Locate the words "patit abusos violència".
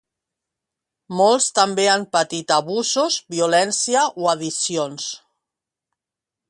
2.17-4.07